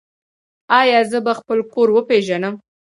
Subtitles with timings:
[0.81, 2.55] ایا زه به خپل کور وپیژنم؟